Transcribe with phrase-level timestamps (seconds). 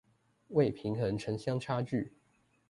[0.47, 2.11] 為平衡城鄉差距